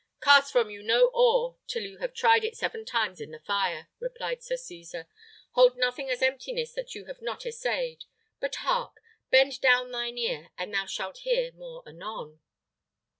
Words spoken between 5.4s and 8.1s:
"hold nothing as emptiness that you have not essayed.